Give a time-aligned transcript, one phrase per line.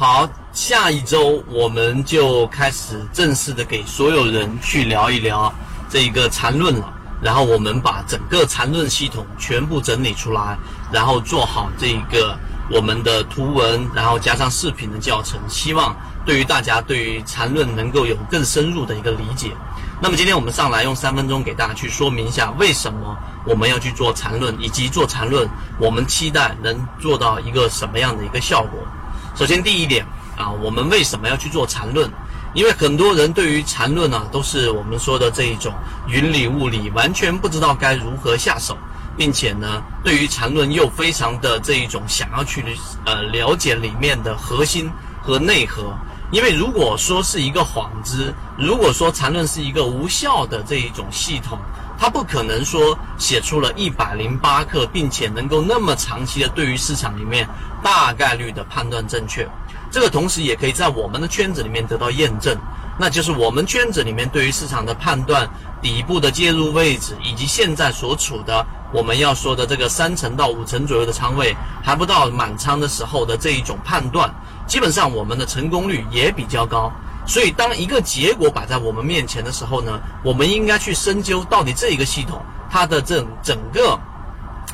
[0.00, 5.52] 好，下一周我们就开始正式的给所有人去聊一聊
[5.90, 6.88] 这一个缠论了。
[7.20, 10.56] 然后我们把整个缠论系统全部整理出来，
[10.92, 12.38] 然后做好这一个
[12.70, 19.50] 我们的图文，然后加上视频的教程，希望对于大家对于缠论能够有更深入的一个理解。
[20.00, 28.78] 那么今天我们上来用三分钟给大家去说明一下，为什么我们要去做缠论，以及做缠论我们期待能做到一个什么样的一个效果。
[29.38, 30.04] 首先，第一点
[30.36, 32.10] 啊，我们为什么要去做缠论？
[32.54, 35.72] 因为很多人对于缠论呢，都是我们说的这一种
[36.08, 38.76] 云里雾里，完全不知道该如何下手，
[39.16, 42.64] 并且呢，对于缠论又非常的这一种想要去
[43.04, 44.90] 呃了解里面的核心
[45.22, 45.96] 和内核。
[46.32, 51.56] 因为如果说是一个幌子，如果说缠论是一个无效的这一种系统，
[51.98, 57.46] 它不可能说写出了一百零八课，并且能够那么长期的对于市场里面。
[57.80, 59.48] 大概率的判断正确，
[59.88, 62.58] 这个同时也可以在我们的圈子里面得到验证，
[62.98, 65.48] 那就是我们圈子里面对于市场的判断、
[65.80, 74.28] 底部的介入位置，以及现在所处的我们要说的这个三成到五成左右的仓位，还不到满仓的时候的这一种判断，
[74.66, 76.92] 基本上我们的成功率也比较高。
[77.28, 82.40] 所以，当一个结果摆在我们面前的时候呢，我们应该去深究到底这一个系统
[82.70, 83.96] 它的整整个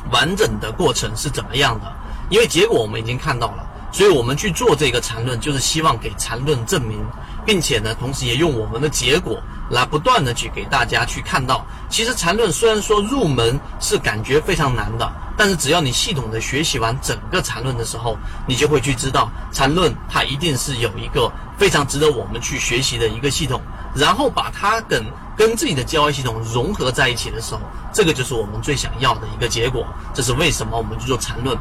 [0.09, 1.93] 完整的过程是怎么样的。
[2.29, 7.05] 因为结果我们已经看到了，所以我们去做这个缠论，就是希望给缠论证明，
[7.45, 9.37] 并且呢，同时也用我们的结果
[9.69, 23.61] 来不断的去给大家去看到，其实缠论虽然说入门是感觉非常难的，但是只要你系统的学习完整个缠论的时候，你就会去知道缠论它一定是有一个非常值得我们去学习的一个系统，
[23.93, 25.03] 然后把它跟
[25.35, 27.61] 跟自己的交易系统融合在一起的时候，
[27.91, 29.85] 这个就是我们最想要的一个结果。
[30.13, 31.57] 这是为什么我们去做缠论。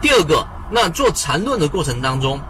[0.00, 2.40] 第二个，那做缠论的过程当中，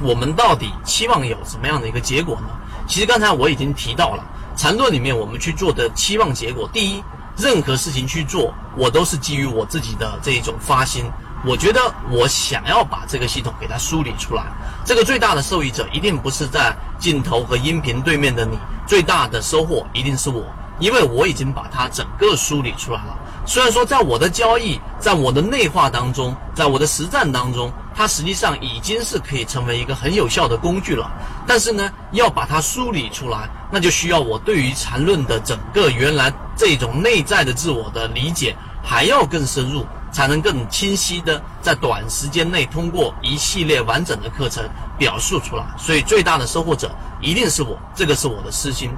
[0.00, 2.48] 我们到底期望有什么样的一个结果呢？
[2.88, 4.24] 其实刚才我已经提到了，
[4.56, 7.02] 缠论里面我们去做的期望结果，第一，
[7.36, 11.04] 任何事情去做，我都是基于我自己的这一种发心，
[11.44, 11.80] 我觉得
[12.10, 14.44] 我想要把这个系统给它梳理出来，
[14.84, 20.44] 这个最大的受益者一定不是在镜头和音频对面的你，最大的收获一定是我。
[20.78, 23.16] 因为我已经把它整个梳理出来了。
[23.46, 31.10] 虽然说在我的交易，在我的内化当中，在我的实战当中，它实际上已经是可以成为一个很有效的工具了。
[31.46, 44.62] 但是呢，要把它梳理出来，那就需要我对于缠论的整个原来这种内在的自我的理解还要更深入，才能更清晰的在短时间内通过一系列完整的课程
[44.98, 45.64] 表述出来。
[45.78, 48.90] 所以最大的收获者一定是我，这个是我的私心。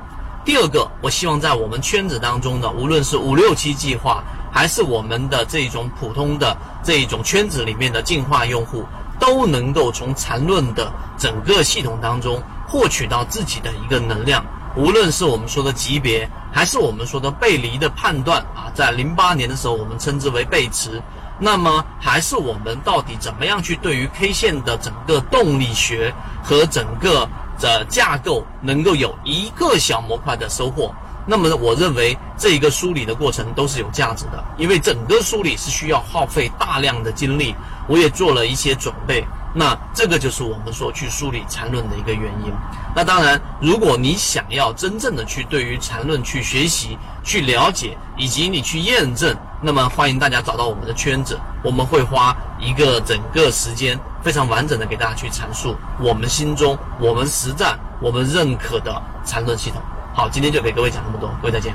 [0.48, 8.82] 第二个，我希望在我们圈子当中的，无论是五六七计划，还是我们的这种普通的这一种圈子里面的进化用户，
[9.20, 14.42] 都能够从缠论的整个系统当中获取到自己的一个能量。
[14.74, 20.98] 无论是我们说的级别，还是我们说的背离的判断啊，在零八年的时候，我们称之为背驰。
[21.38, 26.10] 那么，还是我们到底怎么样去对于 K 线的整个动力学
[26.42, 27.28] 和整个。
[27.60, 30.94] 的架构能够有一个小模块的收获，
[31.26, 37.54] 那么我认为这一个梳理的过程都是有价值的，因为整个梳理是需要耗费大量的精力，
[37.86, 39.24] 我也做了一些准备。
[39.54, 42.52] 那这个就是我们说去梳理缠论的一个原因。
[42.94, 59.80] 那当然，如果你想要真正的去对于缠论去学习、去了解，以及你去验证，那么欢迎大家找到我们的圈子，我们会花一个整个时间，非常完整的给大家去阐述我们心中、我们实战、我们认可的缠论系统。
[60.14, 61.74] 好，今天就给各位讲这么多，各位再见。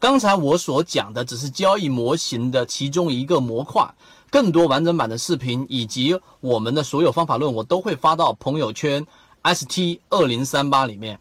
[0.00, 3.84] 刚才我所讲的只是交易模型的其中一个模块。
[4.30, 9.06] 更多完整版的视频以及我们的所有方法论，我都会发到朋友圈
[9.42, 11.18] ST 二零三八里面。